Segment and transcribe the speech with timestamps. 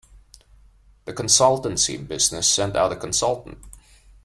[1.05, 3.59] The consultancy business sent out a consultant.